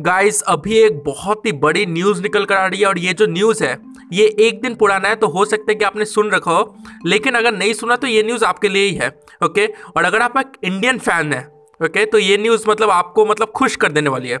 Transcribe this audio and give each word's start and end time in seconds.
Guys 0.00 0.40
अभी 0.42 0.78
एक 0.78 1.02
बहुत 1.04 1.46
ही 1.46 1.52
बड़ी 1.54 1.84
न्यूज़ 1.86 2.22
निकल 2.22 2.44
कर 2.44 2.54
आ 2.54 2.66
रही 2.66 2.80
है 2.80 2.86
और 2.86 2.98
ये 2.98 3.12
जो 3.12 3.26
न्यूज़ 3.26 3.62
है, 3.64 3.76
ये 4.12 4.26
एक 4.40 4.60
दिन 4.62 4.74
पुराना 4.74 5.08
है 5.08 5.16
तो 5.16 5.26
हो 5.28 5.44
सकता 5.44 5.70
है 5.70 5.74
कि 5.74 5.84
आपने 5.84 6.04
सुन 6.04 6.30
रखा 6.30 6.50
हो। 6.50 6.76
लेकिन 7.06 7.34
अगर 7.34 7.52
नहीं 7.52 7.72
सुना 7.74 7.96
तो 7.96 8.06
ये 8.06 8.22
न्यूज़ 8.22 8.44
आपके 8.44 8.68
लिए 8.68 8.88
ही 8.88 8.94
है 8.94 9.08
ओके 9.44 9.66
और 9.66 10.04
अगर 10.04 10.22
आप 10.22 10.38
एक 10.38 10.52
इंडियन 10.64 10.98
फ़ैन 10.98 11.32
है 11.32 11.46
ओके 11.80 12.04
तो 12.06 12.18
ये 12.18 12.36
न्यूज़ 12.38 12.64
मतलब 12.68 12.90
आपको 12.90 13.24
मतलब 13.26 13.50
खुश 13.56 13.76
कर 13.76 13.92
देने 13.92 14.10
वाली 14.10 14.28
है। 14.28 14.38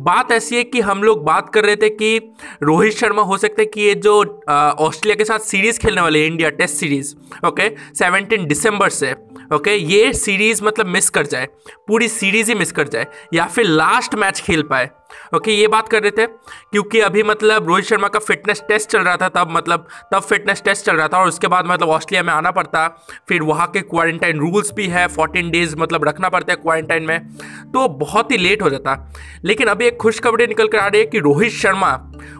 बात 0.00 0.32
ऐसी 0.32 0.56
है 0.56 0.62
कि 0.64 0.80
हम 0.80 1.02
लोग 1.02 1.24
बात 1.24 1.48
कर 1.54 1.64
रहे 1.64 1.76
थे 1.76 1.88
कि 1.90 2.16
रोहित 2.62 2.92
शर्मा, 2.94 3.22
हो 3.22 3.36
सकता 3.38 3.62
है 3.62 3.66
कि 3.66 3.80
ये 3.80 3.94
जो 3.96 4.20
ऑस्ट्रेलिया 4.20 5.14
के 5.16 5.24
साथ 5.24 5.38
सीरीज़ 5.40 5.78
खेलने 5.80 6.00
वाले 6.00 6.18
हैं 6.18 6.30
India 6.30 6.50
test 6.52 6.74
series 6.74 7.14
okay 7.46 7.68
seventeen 7.94 8.46
दिसंबर 8.46 8.88
से। 8.90 9.14
ओके? 9.54 9.74
ये 9.74 10.12
सीरीज़ 10.12 10.62
मतलब 10.64 10.86
मिस 10.86 11.08
कर 11.10 11.26
जाए, 11.26 11.48
पूरी 11.86 12.08
सीरीज़ 12.08 12.50
ही 12.50 12.58
मिस 12.58 12.72
कर 12.72 12.88
जाए, 12.88 13.06
या 13.34 13.46
फिर 13.46 13.64
लास्ट 13.64 14.14
मैच 14.14 14.40
खेल 14.40 14.62
पाए। 14.62 14.90
ओके 15.34 15.52
ये 15.52 15.68
बात 15.68 15.88
कर 15.88 16.02
रहे 16.02 16.10
थे, 16.10 16.26
क्योंकि 16.26 17.00
अभी 17.00 17.22
मतलब 17.22 17.68
रोहित 17.68 17.84
शर्मा 17.84 18.08
का 18.08 18.18
फिटनेस 18.18 18.62
टेस्ट 18.68 18.90
चल 18.90 19.00
रहा 19.00 19.16
था, 19.16 19.28
तब 19.30 19.50
मतलब 19.50 19.86
तब 20.12 20.22
फिटनेस 20.22 20.62
टेस्ट 20.62 20.86
चल 20.86 20.96
रहा 20.96 21.08
था 21.08 21.18
और 21.18 21.28
उसके 21.28 21.46
बाद 21.46 21.66
मतलब 21.66 21.88
ऑस्ट्रेलिया 21.88 22.22
में 22.22 22.32
आना 22.32 22.50
पड़ता। 22.50 22.86
फिर 23.28 23.42
वहाँ 23.42 23.66
के 23.66 23.80
क्वारंटाइन 23.82 24.38
रूल्स 24.40 24.72
भी 24.74 24.86
है 24.86 25.06
फोर्टीन 25.08 25.50
डेज़ 25.50 25.76
मतलब 25.78 26.04
रखना 26.04 26.28
पड़ता 26.28 26.52
है 26.52 26.56
क्वारंटाइन 26.56 27.02
में 27.02 27.28
तो 27.66 27.88
बहुत 27.98 28.30
ही 28.32 28.36
लेट 28.36 28.62
हो 28.62 28.70
जाता। 28.70 28.96
लेकिन 29.44 29.68
अभी 29.68 29.86
एक 29.86 29.96
खुशखबरी 29.96 30.46
निकल 30.46 30.68
कर 30.68 30.78
आ 30.78 30.86
रही 30.86 31.00
है 31.00 31.06
कि 31.06 31.18
रोहित 31.20 31.52
शर्मा, 31.52 31.92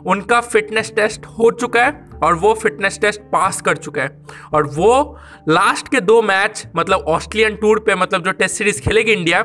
उनका 0.07 0.41
फिटनेस 0.43 0.93
टेस्ट 0.97 1.27
हो 1.29 1.51
चुका 1.53 1.83
है 1.83 2.19
और 2.23 2.35
वो 2.35 2.55
फिटनेस 2.55 2.99
टेस्ट 3.01 3.21
पास 3.33 3.61
कर 3.61 3.77
चुका 3.77 4.03
है। 4.03 4.23
और 4.55 4.67
वो 4.67 5.19
लास्ट 5.49 5.89
के 5.89 6.01
दो 6.03 6.21
मैच 6.23 6.67
मतलब 6.77 7.05
ऑस्ट्रेलियन 7.09 7.57
टूर 7.57 7.79
पे 7.81 7.95
मतलब 7.95 8.25
जो 8.25 8.33
टेस्ट 8.33 8.57
सीरीज़ 8.57 8.81
खेलेगी 8.83 9.13
इंडिया 9.13 9.45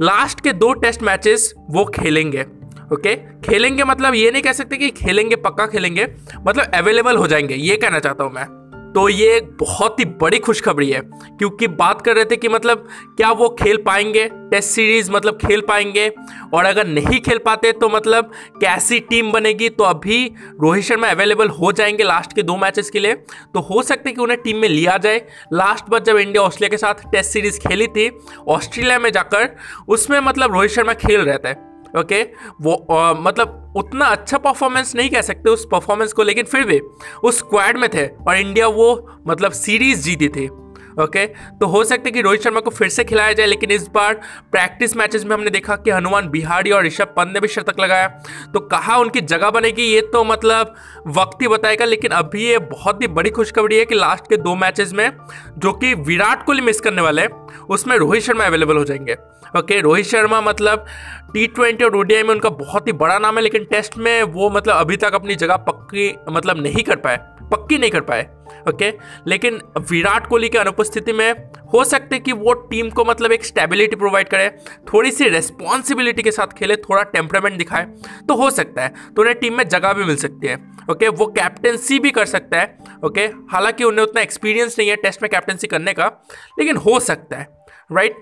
लास्ट 0.00 0.40
के 0.40 0.52
दो 0.52 0.72
टेस्ट 0.72 1.02
मैचेस 1.02 1.52
वो 1.70 1.84
खेलेंगे 1.84 2.46
ओके 2.92 3.14
खेलेंगे 3.44 3.84
मतलब 3.84 4.14
ये 4.14 4.30
नहीं 4.30 4.42
कह 4.42 4.52
सकते 4.52 4.76
कि 4.76 4.90
खेलेंगे, 4.90 5.36
पक्का 5.36 5.66
खेलेंगे 5.66 6.06
मतलब 6.46 6.72
अवेलेबल 6.74 7.16
हो 7.16 7.26
जाएँगे, 7.26 7.54
ये 7.54 7.76
कहना 7.76 7.98
चाहता 7.98 8.24
हूँ 8.24 8.32
मैं। 8.32 8.61
तो 8.94 9.08
ये 9.08 9.36
एक 9.36 9.48
बहुत 9.60 10.00
ही 10.00 10.04
बड़ी 10.20 10.38
खुशखबरी 10.38 10.90
है, 10.90 11.00
क्योंकि 11.38 11.66
बात 11.68 12.02
कर 12.02 12.14
रहे 12.16 12.24
थे 12.24 12.36
कि 12.36 12.48
मतलब 12.48 12.86
क्या 13.16 13.30
वो 13.32 13.48
खेल 13.60 13.76
पाएँगे, 13.76 14.24
टेस्ट 14.28 14.70
सीरीज़ 14.70 15.10
मतलब 15.12 15.38
खेल 15.38 15.60
पाएँगे, 15.60 16.08
और 16.54 16.64
अगर 16.64 16.86
नहीं 16.86 17.20
खेल 17.20 17.38
पाते 17.38 17.72
तो 17.72 17.88
मतलब 17.88 18.30
कैसी 18.60 19.00
टीम 19.00 19.32
बनेगी 19.32 19.68
तो 19.68 19.84
अभी 19.84 20.24
रोहित 20.62 20.84
शर्मा 20.84 21.08
अवेलेबल 21.08 21.48
हो 21.50 21.72
जाएँगे 21.72 22.04
लास्ट 22.04 22.32
के 22.32 22.42
दो 22.42 22.56
मैचेस 22.56 22.90
के 22.90 23.00
लिए। 23.00 23.14
तो 23.14 23.60
हो 23.62 23.82
सकता 23.82 24.08
है 24.08 24.14
कि 24.14 24.22
उन्हें 24.22 24.40
टीम 24.42 24.56
में 24.56 24.68
लिया 24.68 24.96
जाए। 24.98 25.26
लास्ट 25.52 25.90
बार 25.90 26.02
जब 26.02 26.16
इंडिया 26.16 26.42
ऑस्ट्रेलिया 26.42 26.70
के 26.70 26.76
साथ 26.76 27.10
टेस्ट 27.12 27.30
सीरीज़ 27.30 27.60
खेली 27.60 27.86
थी 27.88 28.10
ऑस्ट्रेलिया 28.48 28.98
में 28.98 29.10
जाकर, 29.12 29.50
उसमें 29.88 30.20
मतलब 30.20 30.54
रोहित 30.54 30.70
शर्मा 30.70 30.94
खेल 30.94 31.20
रहे 31.20 31.38
थे 31.38 31.71
ओके? 31.98 32.22
वो 32.60 32.86
आ, 32.90 33.12
मतलब 33.12 33.72
उतना 33.76 34.04
अच्छा 34.04 34.38
परफॉर्मेंस 34.38 34.94
नहीं 34.94 35.10
कह 35.10 35.20
सकते 35.20 35.50
उस 35.50 35.66
परफॉर्मेंस 35.66 36.12
को 36.12 36.22
लेकिन 36.22 36.44
फिर 36.44 36.64
भी 36.64 36.80
उस 37.24 37.38
स्क्वाड 37.38 37.76
में 37.76 37.88
थे 37.94 38.06
और 38.06 38.36
इंडिया 38.36 38.66
वो 38.66 39.10
मतलब 39.26 39.52
सीरीज़ 39.52 40.02
जीती 40.02 40.28
थी। 40.28 40.48
ओके 41.00 41.26
तो 41.26 41.66
हो 41.66 41.82
सकता 41.84 42.02
है 42.06 42.10
कि 42.10 42.20
रोहित 42.20 42.42
शर्मा 42.42 42.60
को 42.60 42.70
फिर 42.70 42.88
से 42.88 43.04
खिलाया 43.04 43.32
जाए, 43.32 43.46
लेकिन 43.46 43.70
इस 43.70 43.88
बार 43.88 44.14
प्रैक्टिस 44.52 44.96
मैचेस 44.96 45.24
में 45.24 45.34
हमने 45.36 45.50
देखा 45.50 45.76
कि 45.76 45.90
हनुमान 45.90 46.28
बिहारी 46.28 46.70
और 46.70 46.84
ऋषभ 46.84 47.14
पंत 47.16 47.32
ने 47.34 47.40
भी 47.40 47.48
शतक 47.48 47.80
लगाया। 47.80 48.08
तो 48.54 48.60
कहाँ 48.60 48.98
उनकी 48.98 49.20
जगह 49.20 49.50
बनेगी, 49.50 49.82
ये 49.82 50.00
तो 50.00 50.24
मतलब 50.24 50.74
वक्त 51.08 51.42
ही 51.42 51.48
बताएगा, 51.48 51.84
लेकिन 51.84 52.10
अभी 52.10 52.44
ये 52.44 52.58
बहुत 52.58 53.02
ही 53.02 53.08
बड़ी 53.08 53.30
खुशखबरी 53.30 53.78
है 53.78 53.84
कि 53.84 53.94
लास्ट 53.94 54.24
के 54.24 54.36
दो 54.36 54.54
मैचेस 54.54 54.92
में, 54.92 55.10
जो 55.58 55.72
कि 55.72 55.94
विराट 55.94 56.46
कोहली 56.46 56.62
मिस 56.62 56.80
करने 56.80 57.02
वाले 57.02 57.22
हैं, 57.22 57.28
उसमें 57.66 57.96
रोहित 57.96 58.22
शर्मा 58.22 58.44
अवेलेबल 58.44 58.76
हो 58.76 58.84
जाएँगे। 58.84 59.16
ओके 59.58 59.80
रोहित 59.80 60.06
शर्मा 60.06 60.40
मतलब 60.40 60.86
टी 61.34 61.46
ट्वेंटी 61.46 61.84
और 61.84 61.96
ओडीआई 61.96 62.22
में 62.22 62.30
उनका 62.30 62.50
बहुत 62.50 62.86
ही 62.86 62.92
बड़ा 62.92 63.18
नाम 63.18 63.36
है, 63.36 63.42
लेकिन 63.42 63.64
टेस्ट 63.64 63.98
में 63.98 64.22
वो 64.22 64.50
मतलब 64.50 64.76
अभी 64.76 64.96
तक 64.96 65.14
अपनी 65.14 65.34
जगह 65.34 65.56
पक्की 65.56 66.14
मतलब 66.30 66.62
नहीं 66.62 66.82
कर 66.82 66.96
पाए। 66.96 67.20
पक्की 67.52 67.78
नहीं 67.78 67.90
कर 67.90 68.00
पाए 68.00 68.28
ओके 68.68 68.92
लेकिन 69.26 69.60
विराट 69.78 70.26
कोहली 70.26 70.48
के 70.48 70.58
अनुपस्थिति 70.58 71.12
में 71.12 71.32
हो 71.74 71.84
सकते 71.84 72.18
कि 72.18 72.32
वो 72.32 72.52
टीम 72.52 72.90
को 72.90 73.04
मतलब 73.04 73.32
एक 73.32 73.44
स्टेबिलिटी 73.44 73.96
प्रोवाइड 73.96 74.28
करे 74.28 74.48
थोड़ी 74.92 75.10
सी 75.10 75.28
रेस्पॉन्सिबिलिटी 75.28 76.22
के 76.22 76.30
साथ 76.30 76.46
खेले, 76.46 76.76
थोड़ा 76.76 77.02
टेम्परामेंट 77.02 77.58
दिखाए 77.58 77.84
तो 78.28 78.34
हो 78.34 78.50
सकता 78.50 78.82
है 78.82 78.88
तो 79.16 79.22
उन्हें 79.22 79.38
टीम 79.38 79.54
में 79.54 79.68
जगह 79.68 79.92
भी 79.92 80.04
मिल 80.04 80.16
सकती 80.16 80.46
है 80.46 80.56
ओके 80.90 81.08
वो 81.08 81.26
कैप्टनसी 81.26 81.98
भी 81.98 82.10
कर 82.10 82.26
सकता 82.26 82.60
है 82.60 82.78
ओके 83.04 83.24
हालाँकि 83.50 83.84
उन्हें 83.84 84.06
उतना 84.06 84.20
एक्सपीरियंस 84.20 84.76
नहीं 84.78 84.88
है 84.88 84.96
टेस्ट 84.96 85.22
में 85.22 85.30
कैप्टनसी 85.30 85.66
करने 85.66 85.92
का, 85.92 86.06
लेकिन 86.58 86.76
हो 86.76 87.00
सकता 87.00 87.36
है। 87.36 87.61
राइट 87.92 88.16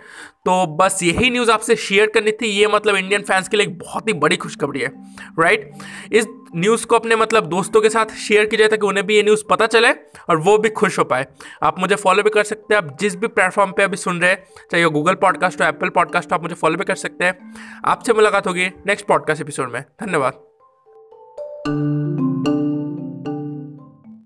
तो 0.47 0.77
बस 0.77 1.03
यही 1.03 1.31
न्यूज़ 1.31 1.51
आपसे 1.51 1.77
शेयर 1.77 2.11
करनी 2.11 2.33
थी। 2.33 2.47
ये 2.47 2.67
मतलब 2.67 2.97
इंडियन 2.97 3.23
फैंस 3.23 3.49
के 3.49 3.57
लिए 3.57 3.67
एक 3.67 3.79
बहुत 3.79 4.09
ही 4.09 4.13
बड़ी 4.13 4.37
खुशखबरी 4.37 4.81
है। 4.81 4.93
राइट 5.41 5.73
इस 6.13 6.27
न्यूज़ 6.57 6.87
को 6.87 6.97
अपने 6.97 7.17
मतलब 7.17 7.47
दोस्तों 7.47 7.81
के 7.81 7.89
साथ 7.89 8.07
शेयर 8.07 8.47
कीजिए 8.47 8.69
ताकि 8.69 8.87
उन्हें 8.87 9.07
भी 9.07 9.17
ये 9.17 9.23
न्यूज़ 9.23 9.45
पता 9.51 9.67
चले 9.67 9.89
और 10.31 10.37
वो 10.37 10.59
भी 10.59 10.69
खुश 10.69 10.99
हो 10.99 11.05
पाए। 11.05 11.27
आप 11.63 11.79
मुझे 11.79 11.95
फॉलो 11.95 12.23
भी 12.23 12.31
कर 12.31 12.45
सकते 12.45 12.75
हैं। 12.75 12.83
आप 12.83 12.97
जिस 13.01 13.17
भी 13.17 13.27
प्लेटफॉर्म 13.27 13.73
पे 13.73 13.83
अभी 13.83 13.97
सुन 13.97 14.21
रहे 14.21 14.31
हैं, 14.31 14.45
चाहे 14.71 14.85
गूगल 14.85 15.15
पॉडकास्ट 15.15 15.63
हो 15.63 15.67
एप्पल 15.67 15.89
पॉडकास्ट 15.89 16.33
हो, 16.33 16.35
आप 16.35 16.43
मुझे 16.43 16.55
फॉलो 16.55 16.77
भी 16.77 16.85
कर 16.85 16.95
सकते 16.95 17.25
हैं। 17.25 17.55
आपसे 17.85 18.13
मुलाकात 18.13 18.47
होगी 18.47 18.71
नेक्स्ट 18.87 19.07
पॉडकास्ट 19.07 19.43
एपिसोड 19.43 19.71
में। 19.71 19.85
धन्यवाद। 20.03 22.30